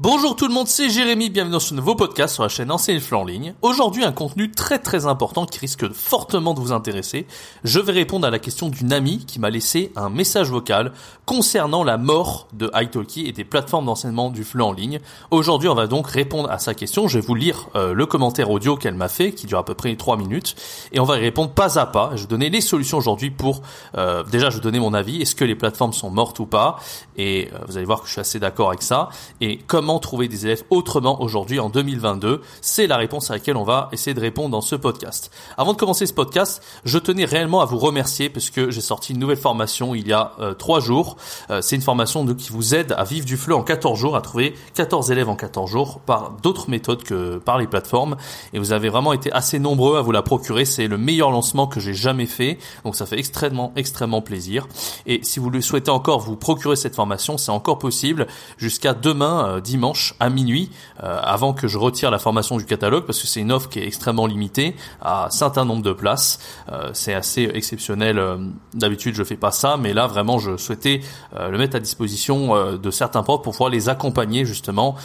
[0.00, 2.98] Bonjour tout le monde, c'est Jérémy, bienvenue dans ce nouveau podcast sur la chaîne Enseigner
[2.98, 3.54] le en ligne.
[3.62, 7.28] Aujourd'hui, un contenu très très important qui risque fortement de vous intéresser.
[7.62, 10.92] Je vais répondre à la question d'une amie qui m'a laissé un message vocal
[11.26, 14.98] concernant la mort de italki et des plateformes d'enseignement du FLE en ligne.
[15.30, 17.06] Aujourd'hui, on va donc répondre à sa question.
[17.06, 19.74] Je vais vous lire euh, le commentaire audio qu'elle m'a fait, qui dure à peu
[19.74, 20.56] près 3 minutes,
[20.90, 22.10] et on va y répondre pas à pas.
[22.16, 23.62] Je vais donner les solutions aujourd'hui pour...
[23.96, 25.22] Euh, déjà, je vais donner mon avis.
[25.22, 26.80] Est-ce que les plateformes sont mortes ou pas?
[27.16, 29.08] Et euh, vous allez voir que je suis assez d'accord avec ça.
[29.40, 33.64] Et comme trouver des élèves autrement aujourd'hui en 2022 C'est la réponse à laquelle on
[33.64, 35.30] va essayer de répondre dans ce podcast.
[35.56, 39.12] Avant de commencer ce podcast, je tenais réellement à vous remercier parce que j'ai sorti
[39.12, 41.16] une nouvelle formation il y a euh, trois jours.
[41.50, 44.20] Euh, c'est une formation qui vous aide à vivre du fleu en 14 jours, à
[44.20, 48.16] trouver 14 élèves en 14 jours par d'autres méthodes que par les plateformes.
[48.52, 50.64] Et vous avez vraiment été assez nombreux à vous la procurer.
[50.64, 52.58] C'est le meilleur lancement que j'ai jamais fait.
[52.84, 54.66] Donc ça fait extrêmement, extrêmement plaisir.
[55.06, 58.26] Et si vous le souhaitez encore vous procurer cette formation, c'est encore possible
[58.58, 60.70] jusqu'à demain, euh, dimanche à minuit,
[61.02, 63.80] euh, avant que je retire la formation du catalogue, parce que c'est une offre qui
[63.80, 66.38] est extrêmement limitée à un certain nombre de places.
[66.70, 68.20] Euh, c'est assez exceptionnel.
[68.20, 68.36] Euh,
[68.72, 71.00] d'habitude, je fais pas ça, mais là, vraiment, je souhaitais
[71.36, 74.96] le mettre à disposition de certains profs pour pouvoir les accompagner justement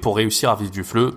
[0.00, 1.14] pour réussir à vivre du fleu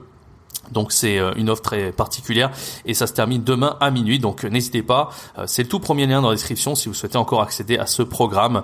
[0.71, 2.51] donc c'est euh, une offre très particulière
[2.85, 4.19] et ça se termine demain à minuit.
[4.19, 6.93] Donc euh, n'hésitez pas, euh, c'est le tout premier lien dans la description si vous
[6.93, 8.63] souhaitez encore accéder à ce programme.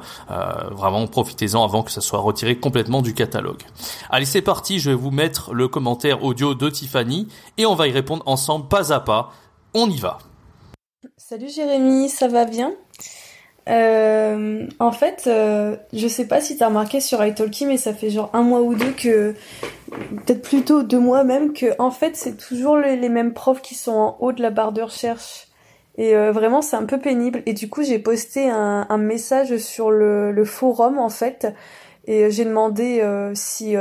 [0.72, 3.62] vraiment profitez-en avant que ça soit retiré complètement du catalogue.
[4.10, 7.88] Allez c'est parti, je vais vous mettre le commentaire audio de Tiffany et on va
[7.88, 9.32] y répondre ensemble pas à pas.
[9.74, 10.20] On y va.
[11.18, 12.74] Salut Jérémy, ça va bien?
[13.70, 18.10] Euh, en fait, euh, je sais pas si t'as remarqué sur italki, mais ça fait
[18.10, 19.36] genre un mois ou deux que,
[19.90, 23.92] peut-être plutôt deux mois même, que en fait c'est toujours les, mêmes profs qui sont
[23.92, 25.48] en haut de la barre de recherche.
[25.98, 27.44] Et euh, vraiment c'est un peu pénible.
[27.46, 31.48] Et du coup j'ai posté un, un, message sur le, le, forum en fait.
[32.08, 33.76] Et j'ai demandé euh, si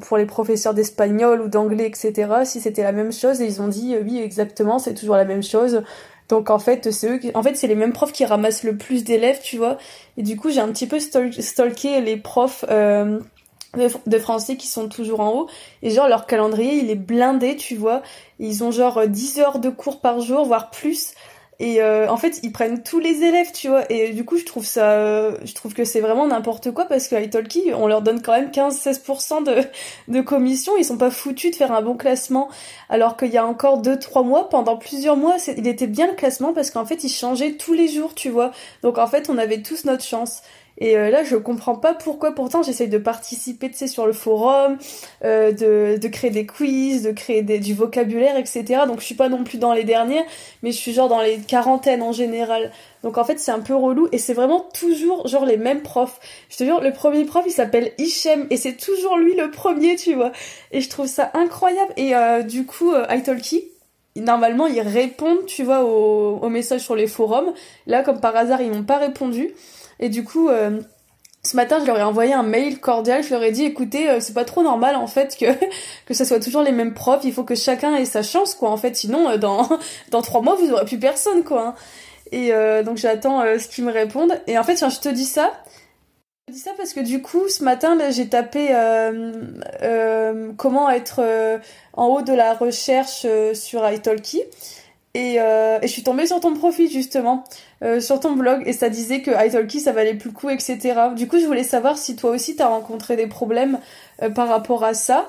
[0.00, 3.42] pour les professeurs d'espagnol ou d'anglais, etc., si c'était la même chose.
[3.42, 5.82] Et ils ont dit oui exactement, c'est toujours la même chose.
[6.28, 9.04] Donc en fait, c'est eux en fait, c'est les mêmes profs qui ramassent le plus
[9.04, 9.78] d'élèves, tu vois.
[10.16, 13.18] Et du coup, j'ai un petit peu stalké les profs euh,
[13.76, 15.48] de, français qui sont toujours en haut.
[15.82, 18.02] Et genre, leur calendrier, il est blindé, tu vois.
[18.38, 21.12] Ils ont genre 10 heures de cours par jour, voire plus.
[21.60, 23.90] Et euh, en fait, ils prennent tous les élèves, tu vois.
[23.90, 27.08] Et du coup, je trouve ça, euh, je trouve que c'est vraiment n'importe quoi parce
[27.08, 29.64] qu'à Italki, on leur donne quand même 15-16% de,
[30.06, 30.72] de commission.
[30.78, 32.48] Ils sont pas foutus de faire un bon classement.
[32.88, 36.52] Alors qu'il y a encore 2-3 mois, pendant plusieurs mois, il était bien le classement
[36.52, 38.52] parce qu'en fait, ils changeaient tous les jours, tu vois.
[38.82, 40.42] Donc en fait, on avait tous notre chance.
[40.80, 42.32] Et euh, là, je comprends pas pourquoi.
[42.32, 44.78] Pourtant, j'essaye de participer, tu sais, sur le forum,
[45.24, 48.82] euh, de, de créer des quiz, de créer des, du vocabulaire, etc.
[48.86, 50.24] Donc, je suis pas non plus dans les dernières,
[50.62, 52.70] mais je suis genre dans les quarantaines en général.
[53.02, 54.08] Donc, en fait, c'est un peu relou.
[54.12, 56.20] Et c'est vraiment toujours, genre, les mêmes profs.
[56.48, 58.46] Je te jure, le premier prof, il s'appelle Hichem.
[58.50, 60.30] Et c'est toujours lui le premier, tu vois.
[60.70, 61.92] Et je trouve ça incroyable.
[61.96, 63.64] Et euh, du coup, euh, italki,
[64.14, 67.52] normalement, ils répondent, tu vois, aux, aux messages sur les forums.
[67.88, 69.54] Là, comme par hasard, ils m'ont pas répondu.
[70.00, 70.80] Et du coup, euh,
[71.42, 73.22] ce matin, je leur ai envoyé un mail cordial.
[73.22, 75.46] Je leur ai dit, écoutez, euh, c'est pas trop normal en fait que
[76.06, 77.24] que ça soit toujours les mêmes profs.
[77.24, 78.70] Il faut que chacun ait sa chance, quoi.
[78.70, 79.68] En fait, sinon, euh, dans
[80.10, 81.68] dans trois mois, vous aurez plus personne, quoi.
[81.68, 81.74] Hein.
[82.30, 82.52] Et
[82.84, 84.38] donc j'attends ce qu'ils me répondent.
[84.46, 85.50] Et en fait, je te dis ça.
[86.46, 88.68] Je dis ça parce que du coup, ce matin, j'ai tapé
[90.58, 91.58] comment être
[91.94, 93.24] en haut de la recherche
[93.54, 94.42] sur italki.
[95.14, 97.44] Et, euh, et, je suis tombée sur ton profil justement,
[97.82, 100.78] euh, sur ton blog, et ça disait que italki ça valait plus le coup, etc.
[101.16, 103.78] Du coup, je voulais savoir si toi aussi t'as rencontré des problèmes
[104.22, 105.28] euh, par rapport à ça,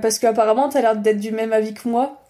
[0.00, 2.21] parce qu'apparemment t'as l'air d'être du même avis que moi.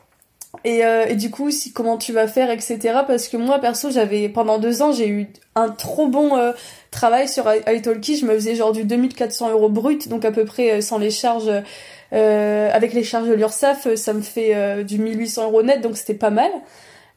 [0.64, 2.78] Et, euh, du coup, si comment tu vas faire, etc.
[3.06, 6.32] Parce que moi, perso, j'avais pendant deux ans, j'ai eu un trop bon
[6.90, 8.16] travail sur italki.
[8.16, 11.50] Je me faisais genre du 2400 euros brut, donc à peu près sans les charges.
[12.12, 16.30] avec les charges de l'URSSAF, ça me fait du 1800 euros net, donc c'était pas
[16.30, 16.50] mal.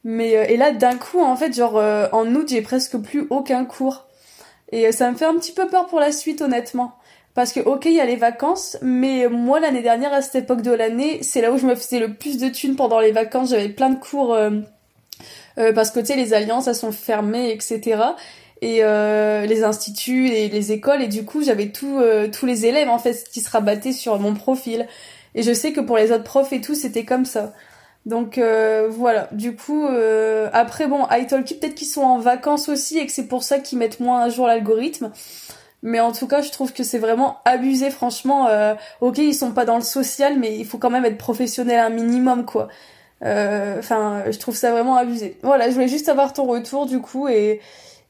[0.03, 1.81] Mais et là d'un coup en fait genre
[2.11, 4.05] en août j'ai presque plus aucun cours
[4.71, 6.95] et ça me fait un petit peu peur pour la suite honnêtement
[7.35, 10.61] parce que ok il y a les vacances mais moi l'année dernière à cette époque
[10.61, 13.51] de l'année c'est là où je me faisais le plus de thunes pendant les vacances.
[13.51, 14.51] J'avais plein de cours euh,
[15.59, 18.01] euh, parce que tu sais les alliances elles sont fermées etc
[18.61, 22.01] et euh, les instituts et les écoles et du coup j'avais tout,
[22.31, 24.87] tous les élèves en fait qui se rabattaient sur mon profil.
[25.35, 27.53] Et je sais que pour les autres profs et tout c'était comme ça.
[28.05, 29.27] Donc voilà.
[29.33, 29.85] Du coup
[30.53, 33.77] après bon italki peut-être qu'ils sont en vacances aussi et que c'est pour ça qu'ils
[33.77, 35.11] mettent moins à jour l'algorithme
[35.85, 38.47] mais en tout cas, je trouve que c'est vraiment abusé, franchement.
[38.47, 41.79] Euh, ok, ils sont pas dans le social, mais il faut quand même être professionnel
[41.79, 42.69] un minimum, quoi.
[43.23, 45.37] Euh, enfin, je trouve ça vraiment abusé.
[45.43, 47.61] Voilà, je voulais juste avoir ton retour, du coup, et,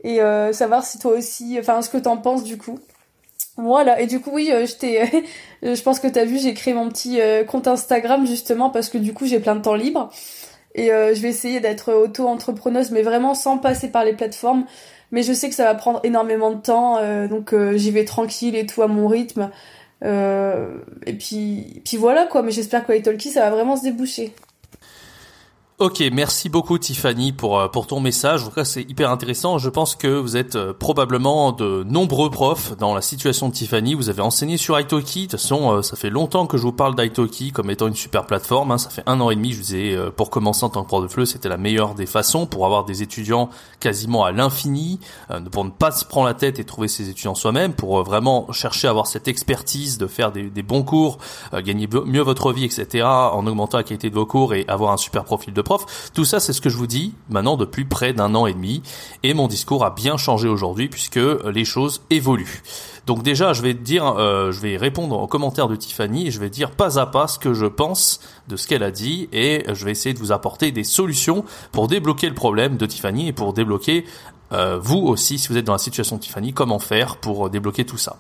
[0.06, 2.80] et euh, savoir si toi aussi, enfin, ce que t'en penses, du coup.
[3.58, 5.26] Voilà, et du coup, oui, je t'ai,
[5.62, 9.14] je pense que t'as vu, j'ai créé mon petit compte Instagram, justement, parce que du
[9.14, 10.10] coup, j'ai plein de temps libre.
[10.76, 14.64] Et je vais essayer d'être auto-entrepreneuse, mais vraiment sans passer par les plateformes
[15.16, 18.04] mais je sais que ça va prendre énormément de temps, euh, donc euh, j'y vais
[18.04, 19.50] tranquille et tout à mon rythme.
[20.04, 24.34] Euh, et puis, puis voilà quoi, mais j'espère que Talkie ça va vraiment se déboucher.
[25.78, 28.44] Ok, merci beaucoup Tiffany pour euh, pour ton message.
[28.44, 29.58] En tout cas, c'est hyper intéressant.
[29.58, 33.94] Je pense que vous êtes euh, probablement de nombreux profs dans la situation de Tiffany.
[33.94, 35.24] Vous avez enseigné sur Italki.
[35.24, 37.94] De toute façon, euh, ça fait longtemps que je vous parle d'Italki comme étant une
[37.94, 38.72] super plateforme.
[38.72, 38.78] Hein.
[38.78, 39.52] Ça fait un an et demi.
[39.52, 42.06] Je vous disais, pour commencer en tant que prof de FLE, c'était la meilleure des
[42.06, 43.50] façons pour avoir des étudiants
[43.82, 45.02] quasiment à l'infini,
[45.52, 48.88] pour ne pas se prendre la tête et trouver ses étudiants soi-même, pour vraiment chercher
[48.88, 51.18] à avoir cette expertise de faire des, des bons cours,
[51.54, 54.98] gagner mieux votre vie, etc., en augmentant la qualité de vos cours et avoir un
[54.98, 56.12] super profil de prof.
[56.14, 58.82] Tout ça, c'est ce que je vous dis maintenant depuis près d'un an et demi.
[59.24, 62.64] Et mon discours a bien changé aujourd'hui puisque les choses évoluent.
[63.06, 66.40] Donc déjà, je vais dire, euh, je vais répondre aux commentaires de Tiffany et je
[66.40, 69.66] vais dire pas à pas ce que je pense de ce qu'elle a dit et
[69.68, 73.34] je vais essayer de vous apporter des solutions pour débloquer le problème de Tiffany et
[73.34, 74.06] pour débloquer
[74.52, 77.86] euh, vous aussi, si vous êtes dans la situation de Tiffany, comment faire pour débloquer
[77.86, 78.18] tout ça.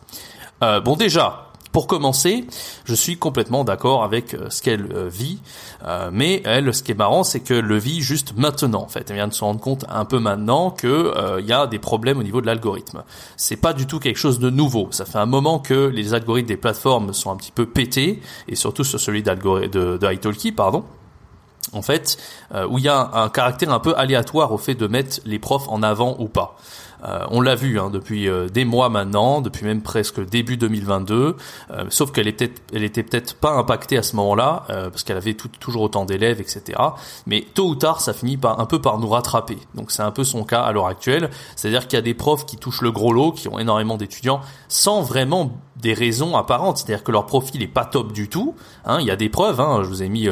[0.64, 2.46] Euh, bon déjà, pour commencer,
[2.86, 5.42] je suis complètement d'accord avec euh, ce qu'elle euh, vit,
[5.86, 8.84] euh, mais elle, ce qui est marrant, c'est qu'elle le vit juste maintenant.
[8.84, 11.68] En fait, elle vient de se rendre compte un peu maintenant que il y a
[11.68, 13.04] des problèmes au niveau de l'algorithme.
[13.36, 14.88] C'est pas du tout quelque chose de nouveau.
[14.92, 18.56] Ça fait un moment que les algorithmes des plateformes sont un petit peu pétés, et
[18.56, 20.86] surtout sur celui de, de Italki, pardon
[21.74, 22.18] en fait,
[22.70, 25.68] où il y a un caractère un peu aléatoire au fait de mettre les profs
[25.68, 26.56] en avant ou pas.
[27.04, 31.36] Euh, on l'a vu hein, depuis euh, des mois maintenant, depuis même presque début 2022.
[31.72, 35.34] Euh, sauf qu'elle était, elle était peut-être pas impactée à ce moment-là parce qu'elle avait
[35.34, 36.80] toujours autant d'élèves, etc.
[37.26, 39.58] Mais tôt ou tard, ça finit par un peu par nous rattraper.
[39.74, 41.30] Donc c'est un peu son cas à l'heure actuelle.
[41.56, 44.42] C'est-à-dire qu'il y a des profs qui touchent le gros lot, qui ont énormément d'étudiants,
[44.68, 46.78] sans vraiment des raisons apparentes.
[46.78, 48.56] C'est-à-dire que leur profil est pas top du tout.
[48.86, 48.98] Hein.
[49.00, 49.60] Il y a des preuves.
[49.60, 49.82] Hein.
[49.84, 50.28] Je vous ai mis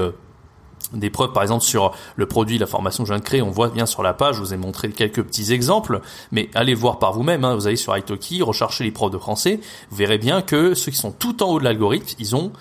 [0.93, 3.51] des preuves par exemple sur le produit, la formation que je viens de créer, on
[3.51, 6.01] voit bien sur la page, je vous ai montré quelques petits exemples,
[6.31, 9.59] mais allez voir par vous-même, hein, vous allez sur Italki, recherchez les profs de français,
[9.89, 12.51] vous verrez bien que ceux qui sont tout en haut de l'algorithme, ils ont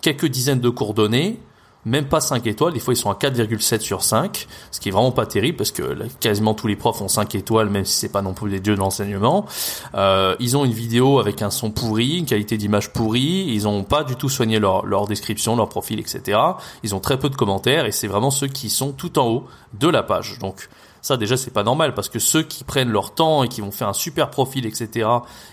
[0.00, 1.38] quelques dizaines de coordonnées,
[1.86, 4.92] même pas 5 étoiles, des fois ils sont à 4,7 sur 5, ce qui est
[4.92, 8.10] vraiment pas terrible parce que quasiment tous les profs ont 5 étoiles, même si c'est
[8.10, 9.46] pas non plus les dieux de l'enseignement.
[9.94, 13.84] Euh, ils ont une vidéo avec un son pourri, une qualité d'image pourrie, ils ont
[13.84, 16.38] pas du tout soigné leur, leur description, leur profil, etc.
[16.82, 19.44] Ils ont très peu de commentaires et c'est vraiment ceux qui sont tout en haut
[19.78, 20.38] de la page.
[20.40, 20.68] Donc
[21.06, 23.70] ça déjà c'est pas normal parce que ceux qui prennent leur temps et qui vont
[23.70, 25.08] faire un super profil, etc.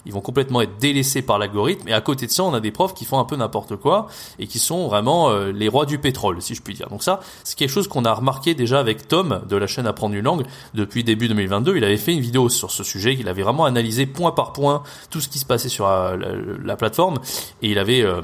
[0.06, 1.88] Ils vont complètement être délaissés par l'algorithme.
[1.88, 4.08] Et à côté de ça, on a des profs qui font un peu n'importe quoi
[4.40, 6.90] et qui sont vraiment euh, les rois du pétrole, si je puis dire.
[6.90, 10.16] Donc ça, c'est quelque chose qu'on a remarqué déjà avec Tom de la chaîne Apprendre
[10.16, 10.44] une langue
[10.74, 11.78] depuis début 2022.
[11.78, 13.16] Il avait fait une vidéo sur ce sujet.
[13.20, 16.18] Il avait vraiment analysé point par point tout ce qui se passait sur euh,
[16.64, 17.20] la, plateforme
[17.62, 18.22] et il avait euh,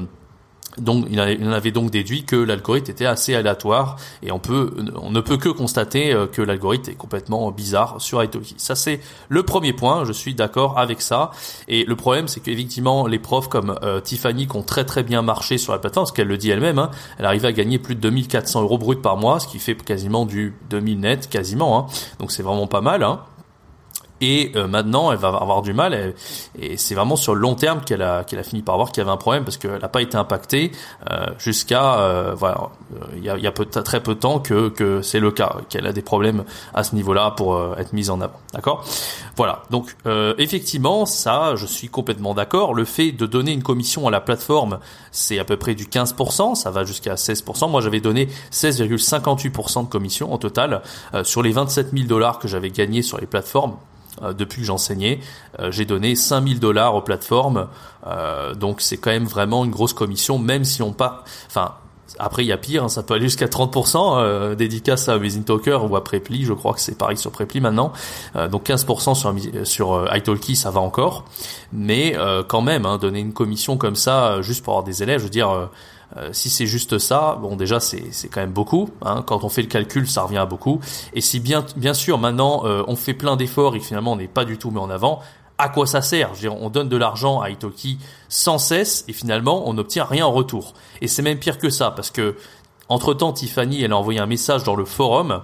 [0.80, 5.12] donc, il en avait donc déduit que l'algorithme était assez aléatoire et on peut, on
[5.12, 8.56] ne peut que constater euh, que l'algorithme est complètement bizarre sur Italki.
[8.58, 10.06] Ça, c'est le premier point.
[10.06, 11.32] Je suis d'accord avec ça.
[11.68, 15.22] Et le problème, c'est qu'effectivement, les profs comme euh, Tiffany qui ont très très bien
[15.22, 17.96] marché sur la plateforme, parce qu'elle le dit elle-même, hein, elle arrive à gagner plus
[17.96, 21.80] de 2400 euros brut par mois, ce qui fait quasiment du 2000 net, quasiment.
[21.80, 21.86] Hein.
[22.20, 23.04] Donc, c'est vraiment pas mal.
[23.04, 23.22] Hein
[24.22, 26.14] et euh, maintenant elle va avoir du mal
[26.60, 29.02] et, c'est vraiment sur le long terme qu'elle a qu'elle a fini par voir qu'il
[29.02, 30.72] y avait un problème parce qu'elle n'a pas été impactée
[31.10, 32.70] euh, jusqu'à euh, voilà
[33.16, 35.88] il y a, y a très peu de temps que que c'est le cas qu'elle
[35.88, 38.40] a des problèmes à ce niveau-là pour être mise en avant.
[38.54, 38.84] D'accord?
[39.36, 39.64] Voilà.
[39.70, 39.96] Donc
[40.38, 42.74] effectivement ça je suis complètement d'accord.
[42.74, 44.80] Le fait de donner une commission à la plateforme
[45.12, 49.90] c'est à peu près du 15% ça va jusqu'à 16% moi j'avais donné 16,58% de
[49.90, 50.82] commission en total
[51.24, 53.76] sur les 27 000 dollars que j'avais gagnés sur les plateformes.
[53.80, 53.89] euh,
[54.34, 55.20] depuis que j'enseignais.
[55.60, 57.68] Euh, j'ai donné 5000 dollars aux plateformes,
[58.08, 61.76] euh, donc c'est quand même vraiment une grosse commission, même si on pas, enfin
[62.18, 65.44] Après, il y a pire, hein, ça peut aller jusqu'à 30%, euh, dédicace à Amazing
[65.44, 67.94] Talker ou à Preply, je crois que c'est pareil sur Preply maintenant.
[68.36, 69.34] Euh, donc 15% sur,
[69.66, 71.26] sur euh, Italki, ça va encore.
[71.72, 75.20] Mais euh, quand même, hein, donner une commission comme ça, juste pour avoir des élèves,
[75.20, 75.70] je veux dire,
[76.32, 78.90] si c'est juste ça, bon déjà c'est quand même beaucoup.
[79.04, 80.80] Hein, quand on fait le calcul, ça revient à beaucoup.
[81.14, 84.46] Et si bien, bien sûr maintenant on fait plein d'efforts et finalement on n'est pas
[84.46, 85.22] du tout mis en avant,
[85.60, 86.32] à quoi ça sert?
[86.32, 88.00] Dire, on donne de l'argent à Itoki
[88.30, 90.74] sans cesse et finalement on n'obtient rien en retour.
[91.02, 92.36] Et c'est même pire que ça parce que
[92.88, 95.42] entre temps Tiffany elle a envoyé un message dans le forum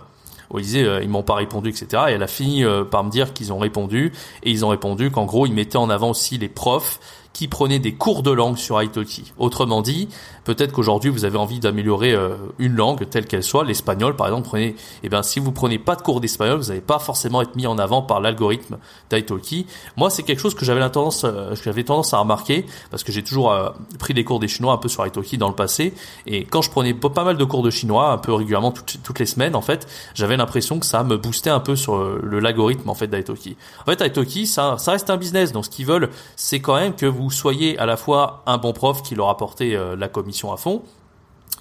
[0.49, 2.03] où il disait euh, ils m'ont pas répondu etc.
[2.07, 5.11] Et elle a fini euh, par me dire qu'ils ont répondu et ils ont répondu
[5.11, 6.99] qu'en gros ils mettaient en avant aussi les profs
[7.35, 9.33] qui prenaient des cours de langue sur Italki.
[9.37, 10.07] Autrement dit,
[10.45, 14.47] peut-être qu'aujourd'hui vous avez envie d'améliorer euh, une langue telle qu'elle soit, l'espagnol par exemple,
[14.47, 17.57] prenez, eh ben si vous prenez pas de cours d'espagnol, vous n'allez pas forcément être
[17.57, 18.77] mis en avant par l'algorithme
[19.11, 19.67] d'Italki.
[19.97, 23.21] Moi, c'est quelque chose que j'avais tendance, euh, j'avais tendance à remarquer parce que j'ai
[23.21, 25.93] toujours euh, pris des cours des chinois un peu sur Italki dans le passé
[26.27, 29.25] et quand je prenais pas mal de cours de chinois un peu régulièrement toutes, les
[29.25, 32.95] semaines en fait, j'avais l'impression que ça me boostait un peu sur le l'algorithme en
[32.95, 33.57] fait d'Italki.
[33.81, 36.95] En fait, Italki ça ça reste un business donc ce qu'ils veulent c'est quand même
[36.95, 40.51] que vous soyez à la fois un bon prof qui leur apportait euh, la commission
[40.51, 40.83] à fond,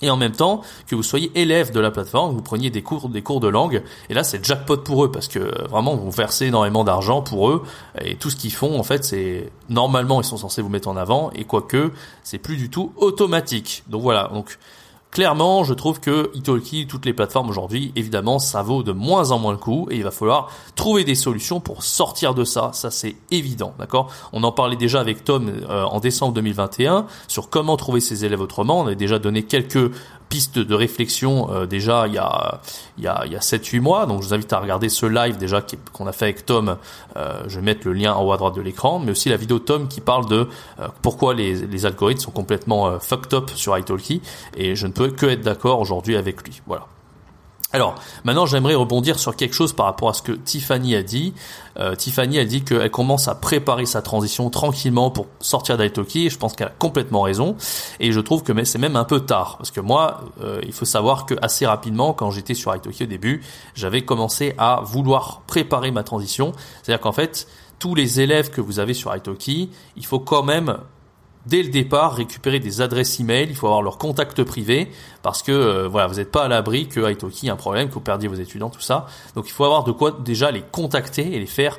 [0.03, 3.09] et en même temps que vous soyez élève de la plateforme, vous preniez des cours,
[3.09, 6.11] des cours de langue, et là c'est jackpot pour eux parce que euh, vraiment vous
[6.11, 7.63] versez énormément d'argent pour eux.
[8.01, 10.97] Et tout ce qu'ils font en fait c'est normalement ils sont censés vous mettre en
[10.97, 11.31] avant.
[11.35, 11.93] Et quoique
[12.23, 13.85] c'est plus du tout automatique.
[13.87, 14.31] Donc voilà.
[14.33, 14.59] Donc
[15.15, 19.39] Clairement, je trouve que Italki, toutes les plateformes aujourd'hui, évidemment, ça vaut de moins en
[19.39, 22.71] moins le coup et il va falloir trouver des solutions pour sortir de ça.
[22.73, 24.11] Ça, c'est évident, d'accord?
[24.33, 28.41] On en parlait déjà avec Tom euh, en décembre 2021 sur comment trouver ses élèves
[28.41, 28.81] autrement.
[28.81, 29.93] On a déjà donné quelques
[30.35, 32.61] piste de réflexion euh, déjà il y a
[32.99, 34.05] il y a y a 7 8 mois.
[34.07, 36.77] Donc je vous invite à regarder ce live déjà qu'on a fait avec Tom.
[37.17, 39.37] Euh, je vais mettre le lien en haut à droite de l'écran mais aussi la
[39.37, 40.49] vidéo Tom qui parle de
[40.81, 44.23] euh, pourquoi les, les algorithmes sont complètement fucked up sur italki.
[44.57, 46.61] Et je ne peux que être d'accord aujourd'hui avec lui.
[46.67, 46.89] Voilà
[47.75, 51.35] alors, maintenant, j'aimerais rebondir sur quelque chose par rapport à ce que Tiffany a dit.
[51.77, 56.39] Euh, Tiffany a dit qu'elle commence à préparer sa transition tranquillement pour sortir et je
[56.39, 57.57] pense qu'elle a complètement raison.
[57.99, 60.85] Et je trouve que c'est même un peu tard, parce que moi, euh, il faut
[60.85, 63.43] savoir que assez rapidement, quand j'étais sur Italki au début,
[63.75, 66.53] j'avais commencé à vouloir préparer ma transition.
[66.81, 67.49] C'est-à-dire qu'en fait,
[67.81, 70.79] tous les élèves que vous avez sur Italki, il faut quand même
[71.47, 74.91] dès le départ récupérer des adresses email, il faut avoir leur contact privé
[75.23, 77.95] parce que euh, voilà, vous n'êtes pas à l'abri que Italki a un problème, que
[77.95, 79.07] vous perdiez vos étudiants, tout ça.
[79.35, 81.79] Donc il faut avoir de quoi déjà les contacter et les faire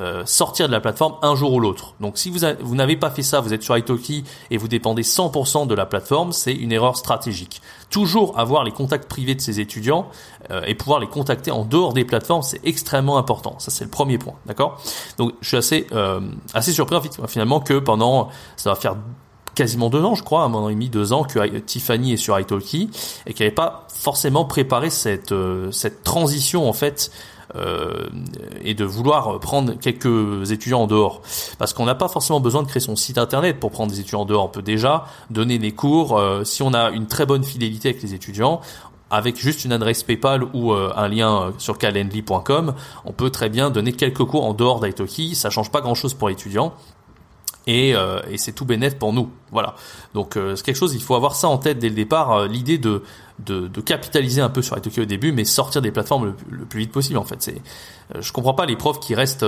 [0.00, 1.94] euh, sortir de la plateforme un jour ou l'autre.
[2.00, 5.02] Donc si vous, vous n'avez pas fait ça, vous êtes sur Italki et vous dépendez
[5.02, 7.60] 100% de la plateforme, c'est une erreur stratégique.
[7.90, 10.08] Toujours avoir les contacts privés de ses étudiants
[10.50, 13.56] euh, et pouvoir les contacter en dehors des plateformes, c'est extrêmement important.
[13.58, 14.80] Ça c'est le premier point, d'accord?
[15.18, 16.20] Donc je suis assez euh,
[16.54, 16.96] assez surpris
[17.28, 18.96] finalement que pendant ça va faire
[19.54, 22.38] quasiment deux ans, je crois, un an et demi, deux ans, que Tiffany est sur
[22.38, 22.88] Italki
[23.26, 25.34] et qu'elle n'avait pas forcément préparé cette
[25.72, 27.39] cette transition en fait euh,
[28.62, 31.22] et de vouloir prendre quelques étudiants en dehors.
[31.58, 34.22] Parce qu'on n'a pas forcément besoin de créer son site internet pour prendre des étudiants
[34.22, 34.44] en dehors.
[34.44, 36.18] On peut déjà donner des cours.
[36.18, 38.60] Euh, si on a une très bonne fidélité avec les étudiants,
[39.10, 43.70] avec juste une adresse PayPal ou euh, un lien sur calendly.com, on peut très bien
[43.70, 45.34] donner quelques cours en dehors d'Italki.
[45.34, 46.74] Ça change pas grand-chose pour l'étudiant
[47.66, 49.30] et, euh, et c'est tout bénéf pour nous.
[49.52, 49.74] Voilà.
[50.14, 52.48] Donc euh, c'est quelque chose, il faut avoir ça en tête dès le départ, euh,
[52.48, 53.02] l'idée de,
[53.40, 56.80] de, de, capitaliser un peu sur Italki au début, mais sortir des plateformes le, plus
[56.80, 57.42] vite possible en fait.
[57.42, 57.60] C'est,
[58.18, 59.44] je comprends pas les profs qui restent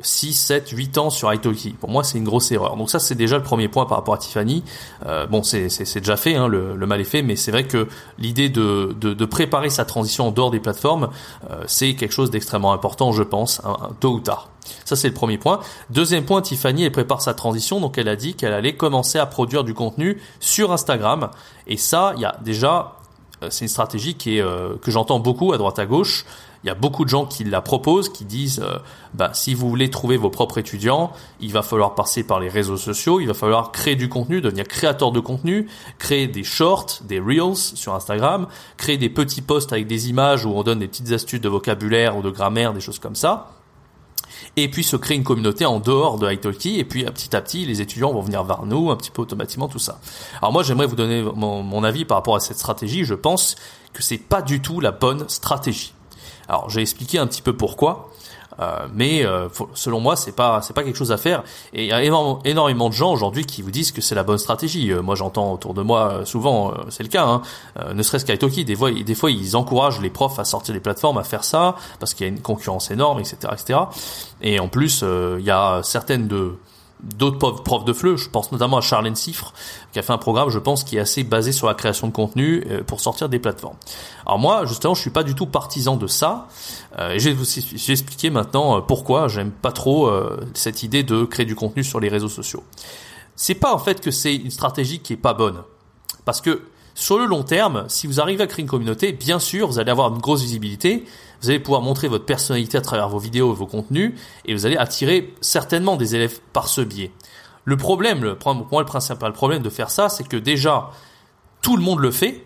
[0.00, 1.70] 6, 7, 8 ans sur Italki.
[1.70, 2.76] Pour moi, c'est une grosse erreur.
[2.76, 4.62] Donc ça, c'est déjà le premier point par rapport à Tiffany.
[5.06, 7.88] Euh, bon, c'est déjà fait, hein, le, le, mal est fait, mais c'est vrai que
[8.18, 11.08] l'idée de, de, de, préparer sa transition en dehors des plateformes,
[11.50, 14.50] euh, c'est quelque chose d'extrêmement important, je pense, hein, tôt ou tard.
[14.84, 15.60] Ça, c'est le premier point.
[15.90, 19.26] Deuxième point, Tiffany, elle prépare sa transition, donc elle a dit qu'elle allait commencer à
[19.26, 21.30] produire du contenu sur Instagram.
[21.66, 22.96] Et ça, il y a déjà,
[23.42, 26.24] euh, c'est une stratégie qui est, euh, que j'entends beaucoup à droite à gauche.
[26.64, 28.78] Il y a beaucoup de gens qui la proposent, qui disent, euh,
[29.14, 32.76] bah, si vous voulez trouver vos propres étudiants, il va falloir passer par les réseaux
[32.76, 37.20] sociaux, il va falloir créer du contenu, devenir créateur de contenu, créer des shorts, des
[37.20, 41.12] reels sur Instagram, créer des petits posts avec des images où on donne des petites
[41.12, 43.52] astuces de vocabulaire ou de grammaire, des choses comme ça
[44.56, 47.64] et puis se créer une communauté en dehors de Italki, et puis petit à petit,
[47.64, 50.00] les étudiants vont venir vers nous, un petit peu automatiquement, tout ça.
[50.40, 53.04] Alors moi, j'aimerais vous donner mon, mon, avis par rapport à cette stratégie.
[53.04, 53.56] Je pense
[53.92, 55.94] que c'est pas du tout la bonne stratégie.
[56.48, 58.10] Alors, j'ai expliqué un petit peu pourquoi.
[58.60, 61.42] Euh, mais euh, selon moi, c'est pas c'est pas quelque chose à faire.
[61.72, 64.24] Et il y a énormément, énormément de gens aujourd'hui qui vous disent que c'est la
[64.24, 64.92] bonne stratégie.
[64.92, 67.24] Euh, moi, j'entends autour de moi souvent, c'est le cas.
[67.24, 67.42] Hein,
[67.94, 70.80] ne serait-ce qu'à Italki, des fois, des fois, ils encouragent les profs à sortir des
[70.80, 73.80] plateformes, à faire ça parce qu'il y a une concurrence énorme, etc., etc.
[74.42, 75.04] Et en plus,
[75.38, 76.54] il y a certaines de
[77.02, 78.16] d'autres profs de FLE.
[78.16, 79.52] Je pense notamment à Charlène Siffre,
[79.92, 82.12] qui a fait un programme, je pense, qui est assez basé sur la création de
[82.12, 83.76] contenu euh, pour sortir des plateformes.
[84.26, 86.48] Alors moi, justement, je suis pas du tout partisan de ça.
[86.98, 90.10] Euh, et je vais vous expliquer maintenant euh, pourquoi j'aime pas trop
[90.54, 92.62] cette idée de créer du contenu sur les réseaux sociaux.
[93.36, 95.62] C'est pas en fait que c'est une stratégie qui est pas bonne,
[96.24, 96.62] parce que
[96.98, 99.92] sur le long terme, si vous arrivez à créer une communauté, bien sûr, vous allez
[99.92, 101.04] avoir une grosse visibilité,
[101.40, 104.14] vous allez pouvoir montrer votre personnalité à travers vos vidéos et vos contenus,
[104.44, 107.12] et vous allez attirer certainement des élèves par ce biais.
[107.64, 110.90] Le problème, le, pour moi, le principal problème de faire ça, c'est que déjà,
[111.60, 112.44] tout le monde le fait,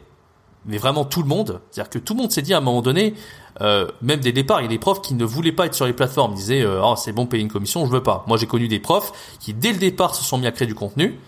[0.67, 1.61] mais vraiment tout le monde.
[1.71, 3.15] C'est-à-dire que tout le monde s'est dit à un moment donné,
[3.61, 5.87] euh, même des départs, il y a des profs qui ne voulaient pas être sur
[5.87, 8.25] les plateformes, ils disaient oh, c'est bon payer une commission, je veux pas.
[8.27, 10.75] Moi j'ai connu des profs qui dès le départ se sont mis à créer du
[10.75, 11.19] contenu,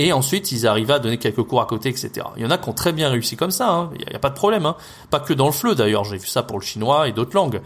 [0.00, 2.26] et ensuite, ils arrivaient à donner quelques cours à côté, etc.
[2.36, 3.70] Il y en a qui ont très bien réussi comme ça.
[3.70, 3.90] Hein.
[3.98, 4.64] Il n'y a, pas de problème.
[4.64, 4.76] Hein.
[5.10, 6.04] Pas que dans le fleu d'ailleurs.
[6.04, 7.60] J'ai vu ça pour le chinois et d'autres langues.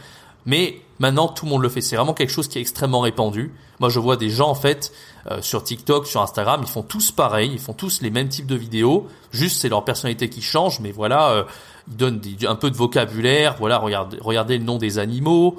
[0.45, 1.81] Mais maintenant, tout le monde le fait.
[1.81, 3.53] C'est vraiment quelque chose qui est extrêmement répandu.
[3.79, 4.93] Moi, je vois des gens en fait
[5.31, 7.51] euh, sur TikTok, sur Instagram, ils font tous pareil.
[7.53, 9.07] Ils font tous les mêmes types de vidéos.
[9.31, 10.81] Juste, c'est leur personnalité qui change.
[10.81, 11.45] Mais voilà, euh,
[11.89, 13.55] ils donnent un peu de vocabulaire.
[13.61, 15.57] Voilà, regardez, regardez le nom des animaux.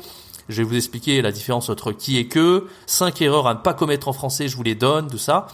[0.50, 2.68] Je vais vous expliquer la différence entre qui et que.
[2.86, 5.48] Cinq erreurs à ne pas commettre en français, je vous les donne, tout ça.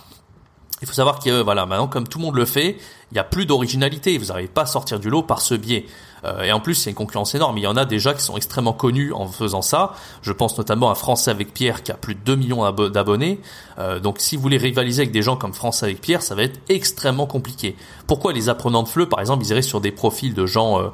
[0.81, 2.77] Il faut savoir que voilà, maintenant comme tout le monde le fait,
[3.11, 4.17] il n'y a plus d'originalité.
[4.17, 5.85] Vous n'arrivez pas à sortir du lot par ce biais.
[6.23, 7.57] Euh, et en plus, c'est une concurrence énorme.
[7.57, 9.93] Il y en a déjà qui sont extrêmement connus en faisant ça.
[10.21, 13.39] Je pense notamment à Français avec Pierre qui a plus de 2 millions d'abonnés.
[13.79, 16.43] Euh, donc si vous voulez rivaliser avec des gens comme Français avec Pierre, ça va
[16.43, 17.75] être extrêmement compliqué.
[18.07, 20.89] Pourquoi les apprenants de FLE, par exemple, ils iraient sur des profils de gens euh,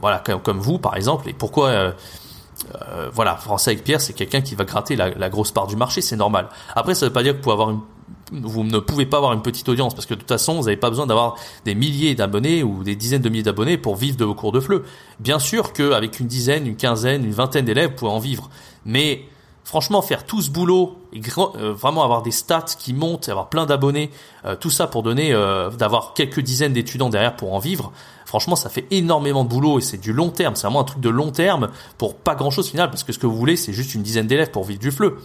[0.00, 1.94] voilà comme, vous, par exemple, et pourquoi
[3.12, 6.16] voilà, Français avec Pierre, c'est quelqu'un qui va gratter la, grosse part du marché, c'est
[6.16, 6.48] normal.
[6.74, 7.80] Après, ça veut pas dire que pouvez avoir une
[8.32, 10.76] vous ne pouvez pas avoir une petite audience parce que de toute façon, vous n'avez
[10.76, 14.24] pas besoin d'avoir des milliers d'abonnés ou des dizaines de milliers d'abonnés pour vivre de
[14.24, 14.84] vos cours de fleu.
[15.20, 18.50] Bien sûr qu'avec une dizaine, une quinzaine, une vingtaine d'élèves, vous pouvez en vivre.
[18.84, 19.24] Mais
[19.64, 23.66] franchement, faire tout ce boulot et euh, vraiment avoir des stats qui montent, avoir plein
[23.66, 24.10] d'abonnés,
[24.44, 27.92] euh, tout ça pour donner, euh, d'avoir quelques dizaines d'étudiants derrière pour en vivre,
[28.24, 30.54] franchement, ça fait énormément de boulot et c'est du long terme.
[30.54, 33.18] C'est vraiment un truc de long terme pour pas grand chose final parce que ce
[33.18, 35.18] que vous voulez, c'est juste une dizaine d'élèves pour vivre du fleu.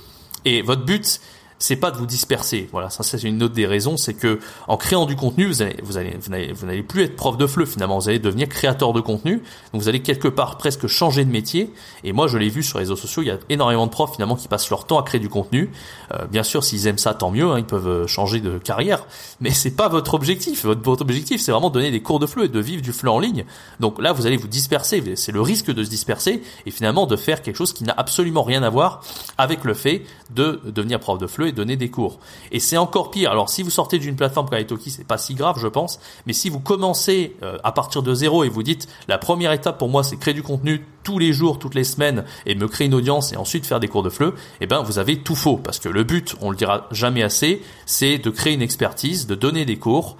[0.43, 1.21] Et votre but,
[1.61, 2.67] c'est pas de vous disperser.
[2.71, 5.77] Voilà, ça c'est une autre des raisons, c'est que en créant du contenu, vous allez,
[5.83, 6.17] vous allez,
[6.53, 9.43] vous n'allez plus être prof de fleu finalement, vous allez devenir créateur de contenu.
[9.71, 11.71] Donc vous allez quelque part presque changer de métier.
[12.03, 14.13] Et moi, je l'ai vu sur les réseaux sociaux, il y a énormément de profs
[14.13, 15.69] finalement qui passent leur temps à créer du contenu.
[16.13, 19.05] Euh, bien sûr, s'ils aiment ça, tant mieux, hein, ils peuvent euh, changer de carrière.
[19.39, 20.65] Mais c'est pas votre objectif.
[20.65, 23.11] Votre, objectif, c'est vraiment de donner des cours de fleu et de vivre du fleu
[23.11, 23.45] en ligne.
[23.79, 25.03] Donc là, vous allez vous disperser.
[25.15, 28.43] C'est le risque de se disperser et finalement de faire quelque chose qui n'a absolument
[28.43, 29.03] rien à voir
[29.37, 32.19] avec le fait de devenir prof de fleu donner des cours.
[32.51, 33.31] Et c'est encore pire.
[33.31, 35.99] Alors si vous sortez d'une plateforme comme Italki, c'est pas si grave, je pense.
[36.25, 39.77] Mais si vous commencez euh, à partir de zéro et vous dites la première étape
[39.77, 42.87] pour moi, c'est créer du contenu tous les jours, toutes les semaines et me créer
[42.87, 45.57] une audience et ensuite faire des cours de fleu, eh ben vous avez tout faux
[45.57, 49.35] parce que le but, on le dira jamais assez, c'est de créer une expertise, de
[49.35, 50.17] donner des cours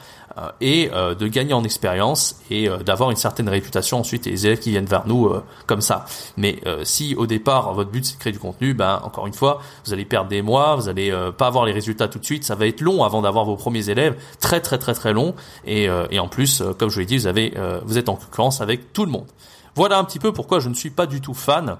[0.59, 4.45] et euh, de gagner en expérience et euh, d'avoir une certaine réputation ensuite et les
[4.45, 5.31] élèves qui viennent vers nous
[5.65, 6.05] comme ça.
[6.37, 9.61] Mais si au départ votre but c'est de créer du contenu, ben encore une fois,
[9.85, 12.55] vous allez perdre des mois, vous allez pas avoir les résultats tout de suite, ça
[12.55, 16.19] va être long avant d'avoir vos premiers élèves, très très très très long et, et
[16.19, 17.53] en plus comme je vous l'ai dit, vous avez
[17.85, 19.27] vous êtes en concurrence avec tout le monde.
[19.75, 21.77] Voilà un petit peu pourquoi je ne suis pas du tout fan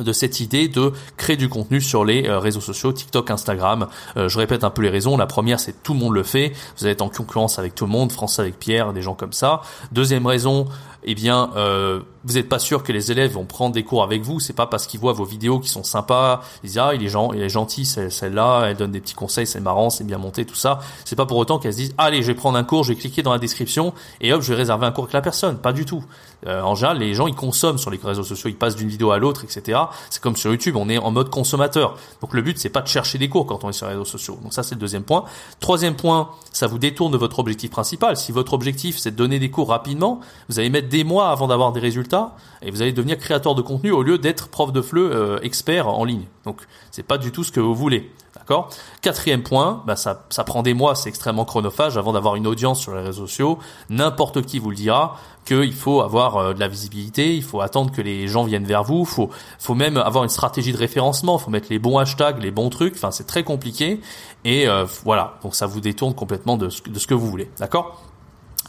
[0.00, 3.88] de cette idée de créer du contenu sur les euh, réseaux sociaux, TikTok, Instagram.
[4.16, 5.16] Euh, je répète un peu les raisons.
[5.16, 6.52] La première, c'est tout le monde le fait.
[6.78, 9.62] Vous être en concurrence avec tout le monde, France avec Pierre, des gens comme ça.
[9.92, 10.66] Deuxième raison,
[11.04, 14.22] eh bien, euh, vous n'êtes pas sûr que les élèves vont prendre des cours avec
[14.22, 14.40] vous.
[14.40, 17.12] C'est pas parce qu'ils voient vos vidéos qui sont sympas, ils disent ah il est,
[17.34, 20.54] il est gentil celle-là, elle donne des petits conseils, c'est marrant, c'est bien monté, tout
[20.54, 20.80] ça.
[21.04, 22.98] C'est pas pour autant qu'elles se disent allez je vais prendre un cours, je vais
[22.98, 25.58] cliquer dans la description et hop je vais réserver un cours avec la personne.
[25.58, 26.04] Pas du tout.
[26.46, 29.10] Euh, en général, les gens ils consomment sur les réseaux sociaux, ils passent d'une vidéo
[29.10, 29.78] à l'autre, etc.
[30.10, 31.96] C'est comme sur YouTube, on est en mode consommateur.
[32.20, 34.04] Donc le but c'est pas de chercher des cours quand on est sur les réseaux
[34.04, 34.38] sociaux.
[34.42, 35.24] Donc ça c'est le deuxième point.
[35.60, 38.16] Troisième point, ça vous détourne de votre objectif principal.
[38.16, 41.46] Si votre objectif c'est de donner des cours rapidement, vous allez mettre des mois avant
[41.46, 44.82] d'avoir des résultats et vous allez devenir créateur de contenu au lieu d'être prof de
[44.82, 46.24] fleu euh, expert en ligne.
[46.44, 48.10] Donc c'est pas du tout ce que vous voulez.
[48.34, 48.70] D'accord?
[49.02, 52.94] Quatrième point, bah ça, prend des mois, c'est extrêmement chronophage avant d'avoir une audience sur
[52.94, 53.58] les réseaux sociaux.
[53.90, 57.90] N'importe qui vous le dira qu'il faut avoir euh, de la visibilité, il faut attendre
[57.90, 61.50] que les gens viennent vers vous, faut faut même avoir une stratégie de référencement, faut
[61.50, 62.94] mettre les bons hashtags, les bons trucs.
[62.94, 64.00] Enfin, c'est très compliqué
[64.44, 65.38] et euh, voilà.
[65.42, 67.50] Donc ça vous détourne complètement de ce, de ce que vous voulez.
[67.58, 68.02] D'accord?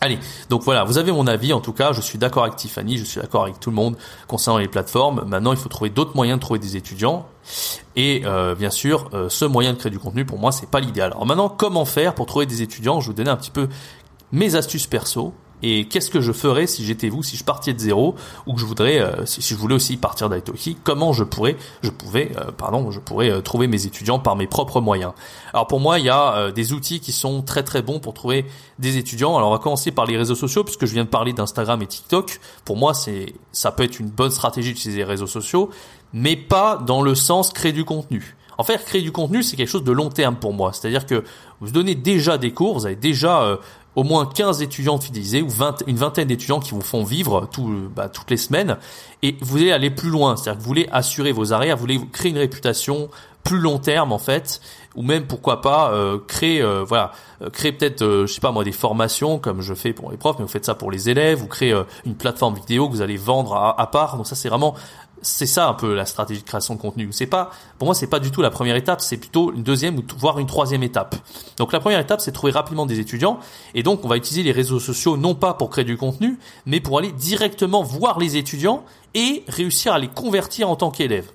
[0.01, 0.17] Allez,
[0.49, 1.51] donc voilà, vous avez mon avis.
[1.51, 3.97] En tout cas, je suis d'accord avec Tiffany, je suis d'accord avec tout le monde
[4.27, 5.25] concernant les plateformes.
[5.27, 7.27] Maintenant, il faut trouver d'autres moyens de trouver des étudiants.
[7.97, 10.79] Et euh, bien sûr, euh, ce moyen de créer du contenu, pour moi, c'est pas
[10.79, 11.11] l'idéal.
[11.11, 13.01] Alors maintenant, comment faire pour trouver des étudiants?
[13.01, 13.67] Je vais vous donner un petit peu
[14.31, 17.79] mes astuces perso et qu'est-ce que je ferais si j'étais vous, si je partais de
[17.79, 21.57] zéro ou que je voudrais, euh, si, je voulais aussi partir d'Italki, comment je pourrais,
[21.81, 25.11] je pouvais, euh, pardon, je pourrais euh, trouver mes étudiants par mes propres moyens.
[25.53, 28.45] Alors pour moi, il y a des outils qui sont très très bons pour trouver
[28.77, 29.35] des étudiants.
[29.35, 31.87] Alors on va commencer par les réseaux sociaux puisque je viens de parler d'Instagram et
[31.87, 32.39] TikTok.
[32.63, 35.69] Pour moi, c'est, ça peut être une bonne stratégie d'utiliser les réseaux sociaux,
[36.13, 38.35] mais pas dans le sens créer du contenu.
[38.57, 40.73] En fait, créer du contenu, c'est quelque chose de long terme pour moi.
[40.73, 41.23] C'est-à-dire que
[41.61, 43.57] vous donnez déjà des cours, vous avez déjà
[43.99, 47.49] au moins 15 étudiants fidélisés ou 20, une vingtaine d'étudiants qui vous font vivre
[47.93, 48.77] bah, toutes les semaines.
[49.23, 51.99] Et vous voulez aller plus loin, c'est-à-dire que vous voulez assurer vos arrières, vous voulez
[52.13, 53.09] créer une réputation
[53.43, 54.61] plus long terme en fait,
[54.95, 58.63] ou même pourquoi pas euh, créer, euh, voilà, euh, créer peut-être, je sais pas moi,
[58.63, 61.39] des formations comme je fais pour les profs, mais vous faites ça pour les élèves,
[61.39, 64.15] vous créez une plateforme vidéo que vous allez vendre à part.
[64.15, 64.75] Donc ça c'est vraiment
[65.21, 67.09] c'est ça un peu la stratégie de création de contenu.
[67.11, 69.97] C'est pas, pour moi, c'est pas du tout la première étape, c'est plutôt une deuxième
[69.97, 71.15] ou voire une troisième étape.
[71.57, 73.39] Donc la première étape, c'est trouver rapidement des étudiants,
[73.73, 76.79] et donc on va utiliser les réseaux sociaux non pas pour créer du contenu, mais
[76.79, 81.31] pour aller directement voir les étudiants et réussir à les convertir en tant qu'élèves.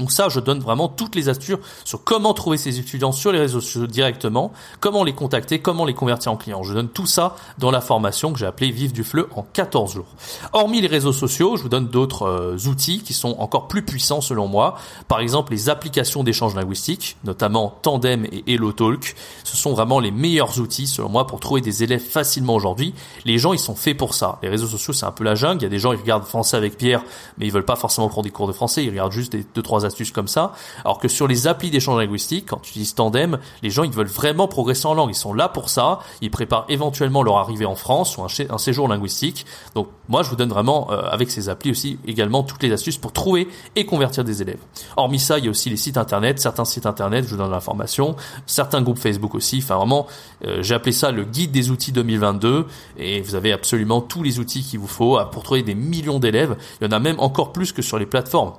[0.00, 3.38] Donc ça, je donne vraiment toutes les astuces sur comment trouver ces étudiants sur les
[3.38, 6.64] réseaux sociaux directement, comment les contacter, comment les convertir en clients.
[6.64, 9.94] Je donne tout ça dans la formation que j'ai appelée Vive du Fleu en 14
[9.94, 10.06] jours.
[10.52, 14.20] Hormis les réseaux sociaux, je vous donne d'autres euh, outils qui sont encore plus puissants
[14.20, 14.76] selon moi.
[15.06, 19.14] Par exemple, les applications d'échange linguistique, notamment Tandem et HelloTalk.
[19.44, 22.94] Ce sont vraiment les meilleurs outils selon moi pour trouver des élèves facilement aujourd'hui.
[23.24, 24.40] Les gens, ils sont faits pour ça.
[24.42, 25.60] Les réseaux sociaux, c'est un peu la jungle.
[25.60, 27.04] Il y a des gens, ils regardent français avec Pierre,
[27.38, 28.82] mais ils veulent pas forcément prendre des cours de français.
[28.82, 30.52] Ils regardent juste des deux, trois astuces comme ça.
[30.84, 34.06] Alors que sur les applis d'échange linguistique, quand tu utilises Tandem, les gens ils veulent
[34.06, 35.10] vraiment progresser en langue.
[35.10, 36.00] Ils sont là pour ça.
[36.20, 39.46] Ils préparent éventuellement leur arrivée en France ou un, séjour linguistique.
[39.74, 42.98] Donc moi je vous donne vraiment euh, avec ces applis aussi également toutes les astuces
[42.98, 44.60] pour trouver et convertir des élèves.
[44.96, 47.50] Hormis ça, il y a aussi les sites internet, certains sites internet, je vous donne
[47.50, 48.16] l'information,
[48.46, 49.60] certains groupes Facebook aussi.
[49.62, 50.06] Enfin vraiment,
[50.44, 52.66] euh, j'ai appelé ça le guide des outils 2022
[52.98, 56.56] et vous avez absolument tous les outils qu'il vous faut pour trouver des millions d'élèves.
[56.80, 58.52] Il y en a même encore plus que sur les plateformes.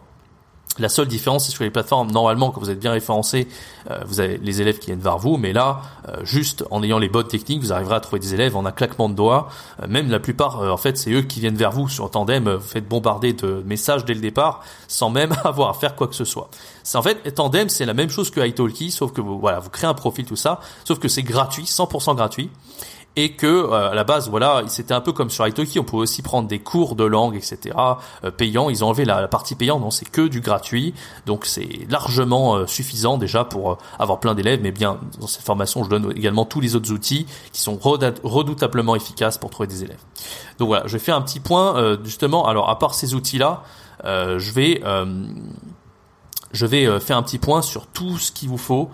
[0.77, 3.47] La seule différence, c'est sur les plateformes, normalement, quand vous êtes bien référencé,
[3.89, 6.99] euh, vous avez les élèves qui viennent vers vous, mais là, euh, juste en ayant
[6.99, 9.47] les bonnes techniques, vous arriverez à trouver des élèves en un claquement de doigts.
[9.81, 12.49] Euh, même la plupart, en fait, c'est eux qui viennent vers vous sur Tandem.
[12.49, 16.15] Vous faites bombarder de messages dès le départ, sans même avoir à faire quoi que
[16.15, 16.49] ce soit.
[16.83, 19.69] C'est en fait Tandem, c'est la même chose que iTalki, sauf que vous, voilà, vous
[19.69, 22.49] créez un profil tout ça, sauf que c'est gratuit, 100% gratuit
[23.15, 26.03] et que euh, à la base voilà c'était un peu comme sur Italki on pouvait
[26.03, 27.75] aussi prendre des cours de langue etc
[28.23, 28.69] euh, payants.
[28.69, 30.93] Ils ont enlevé la, partie payante non c'est que du gratuit.
[31.25, 34.59] Donc c'est largement euh, suffisant déjà pour avoir plein d'élèves.
[34.61, 38.95] Mais bien dans cette formation je donne également tous les autres outils qui sont redoutablement
[38.95, 40.01] efficaces pour trouver des élèves.
[40.59, 42.47] Donc voilà je faire un petit point justement.
[42.47, 43.63] Alors à part ces outils là
[44.03, 44.81] je vais
[46.51, 48.89] je vais faire un petit point sur tout ce qu'il vous faut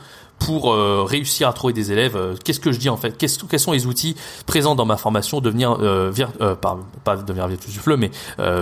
[0.45, 2.15] pour euh, réussir à trouver des élèves.
[2.15, 3.15] Euh, qu'est-ce que je dis en fait?
[3.17, 4.15] Quels sont les outils
[4.47, 8.09] présents dans ma formation devenir euh, euh pas devenir du fleu, mais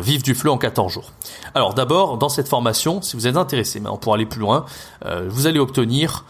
[0.01, 1.11] vivre du fleu en 14 jours.
[1.55, 4.65] Alors d'abord, dans cette formation, si vous êtes intéressé, maintenant pour aller plus loin,
[5.27, 6.25] vous allez obtenir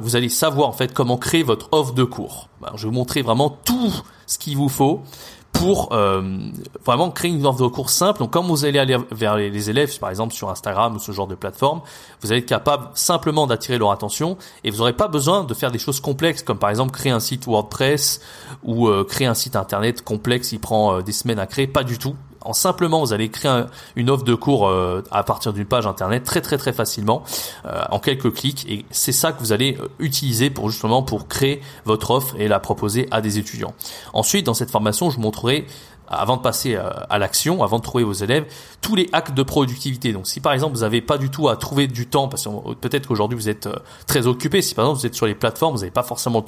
[0.00, 2.48] vous allez savoir en fait comment créer votre offre de cours.
[2.62, 3.92] Alors, je vais vous montrer vraiment tout
[4.26, 5.02] ce qu'il vous faut
[5.52, 6.22] pour euh,
[6.84, 8.20] vraiment créer une offre de cours simple.
[8.20, 11.26] Donc, quand vous allez aller vers les, élèves, par exemple sur Instagram ou ce genre
[11.26, 11.80] de plateforme,
[12.20, 15.70] vous allez être capable simplement d'attirer leur attention et vous n'aurez pas besoin de faire
[15.70, 18.20] des choses complexes comme par exemple créer un site WordPress
[18.62, 20.52] ou euh, créer un site internet complexe.
[20.52, 23.64] Il prend euh, des semaines à créer, pas du tout en simplement vous allez créer
[23.96, 27.22] une offre de cours euh, à partir d'une page internet très très très facilement
[27.66, 31.28] euh, en quelques clics et c'est ça que vous allez euh, utiliser pour justement pour
[31.28, 33.74] créer votre offre et la proposer à des étudiants.
[34.12, 35.66] Ensuite dans cette formation je vous montrerai
[36.10, 38.46] avant de passer euh, à l'action, avant de trouver vos élèves,
[38.80, 40.12] tous les actes de productivité.
[40.12, 42.74] Donc si par exemple vous n'avez pas du tout à trouver du temps, parce que
[42.74, 45.74] peut-être qu'aujourd'hui vous êtes euh, très occupé, si par exemple vous êtes sur les plateformes,
[45.74, 46.44] vous n'avez pas forcément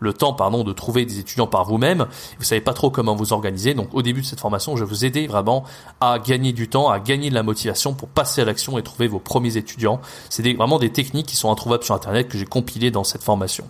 [0.00, 2.06] le temps pardon, de trouver des étudiants par vous-même,
[2.38, 3.74] vous savez pas trop comment vous organiser.
[3.74, 5.64] Donc au début de cette formation, je vais vous aider vraiment
[6.00, 9.08] à gagner du temps, à gagner de la motivation pour passer à l'action et trouver
[9.08, 10.00] vos premiers étudiants.
[10.30, 13.64] C'est vraiment des techniques qui sont introuvables sur Internet que j'ai compilées dans cette formation.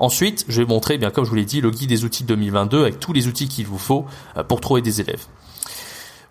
[0.00, 2.80] Ensuite, je vais montrer, bien comme je vous l'ai dit, le guide des outils 2022
[2.80, 5.26] avec tous les outils qu'il vous faut euh, pour trouver des élèves.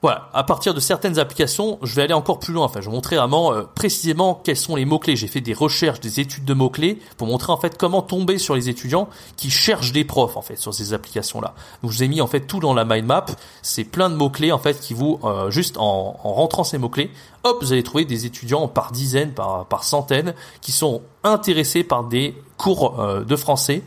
[0.02, 2.66] Voilà, à partir de certaines applications, je vais aller encore plus loin.
[2.66, 5.18] Enfin, je vais montrer vraiment euh, précisément quels sont les mots-clés.
[5.18, 8.56] J'ai fait des recherches, des études de mots-clés pour montrer en fait comment tomber sur
[8.56, 11.54] les étudiants qui cherchent des profs en fait sur ces applications-là.
[11.84, 13.26] Donc, je vous ai mis en fait tout dans la mind map.
[13.62, 17.12] C'est plein de mots-clés en fait qui vous, euh, juste en, en rentrant ces mots-clés,
[17.44, 22.04] hop, vous allez trouver des étudiants par dizaines, par, par centaines qui sont intéressés par
[22.04, 23.82] des cours euh, de français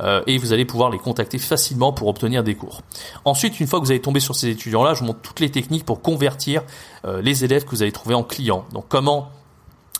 [0.00, 2.82] euh, et vous allez pouvoir les contacter facilement pour obtenir des cours.
[3.24, 5.50] Ensuite, une fois que vous allez tomber sur ces étudiants-là, je vous montre toutes les
[5.50, 6.62] techniques pour convertir
[7.04, 8.64] euh, les élèves que vous allez trouver en clients.
[8.72, 9.30] Donc comment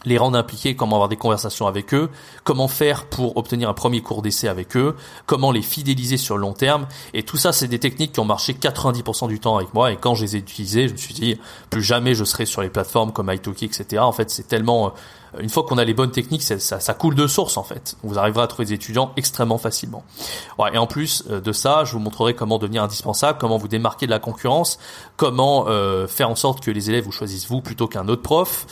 [0.07, 2.09] les rendre impliqués, comment avoir des conversations avec eux,
[2.45, 6.43] comment faire pour obtenir un premier cours d'essai avec eux, comment les fidéliser sur le
[6.43, 6.87] long terme.
[7.13, 9.93] Et tout ça, c'est des techniques qui ont marché 90% du temps avec moi.
[9.93, 11.39] Et quand je les ai utilisées, je me suis dit,
[11.69, 14.01] plus jamais je serai sur les plateformes comme Italki, etc.
[14.01, 14.95] En fait, c'est tellement
[15.41, 17.97] une fois qu'on a les bonnes techniques, ça, ça, coule de source en fait.
[18.03, 20.05] Vous arriverez à trouver des étudiants extrêmement facilement.
[20.73, 24.07] Et en plus euh, de ça, je vous montrerai comment devenir indispensable, comment vous démarquer
[24.07, 24.79] de la concurrence,
[25.17, 28.67] comment euh, faire en sorte que les élèves vous choisissent vous plutôt qu'un autre prof.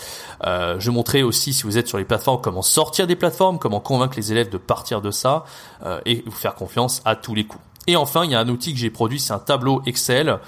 [0.46, 3.80] Euh, je montrerai aussi, si vous êtes sur les plateformes, comment sortir des plateformes, comment
[3.80, 5.44] convaincre les élèves de partir de ça
[5.84, 7.62] euh, et vous faire confiance à tous les coups.
[7.86, 10.38] Et enfin, il y a un outil que j'ai produit, c'est un tableau Excel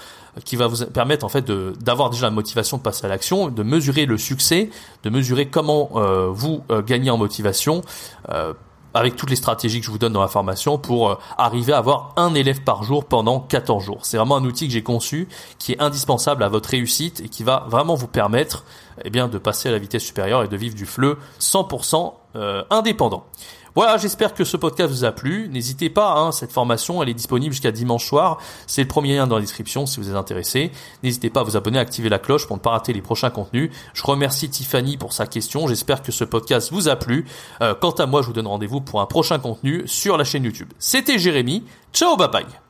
[0.44, 3.62] qui va vous permettre en fait d'avoir déjà la motivation de passer à l'action, de
[3.62, 4.70] mesurer le succès,
[5.02, 7.82] de mesurer comment euh, vous euh, gagnez en motivation
[8.30, 8.52] euh,
[8.94, 12.14] avec toutes les stratégies que je vous donne dans la formation pour arriver à avoir
[12.16, 14.06] un élève par jour pendant 14 jours.
[14.06, 17.42] C'est vraiment un outil que j'ai conçu qui est indispensable à votre réussite et qui
[17.42, 18.64] va vraiment vous permettre
[19.04, 22.14] eh bien, de passer à la vitesse supérieure et de vivre du fleu 100%
[22.70, 23.26] indépendant.
[23.76, 25.50] Voilà, j'espère que ce podcast vous a plu.
[25.50, 28.38] N'hésitez pas, hein, cette formation, elle est disponible jusqu'à dimanche soir.
[28.66, 30.72] C'est le premier lien dans la description si vous êtes intéressé.
[31.02, 33.28] N'hésitez pas à vous abonner, à activer la cloche pour ne pas rater les prochains
[33.28, 33.70] contenus.
[33.92, 35.68] Je remercie Tiffany pour sa question.
[35.68, 37.26] J'espère que ce podcast vous a plu.
[37.60, 40.44] Euh, quant à moi, je vous donne rendez-vous pour un prochain contenu sur la chaîne
[40.44, 40.72] YouTube.
[40.78, 41.62] C'était Jérémy.
[41.92, 42.65] Ciao, bye bye.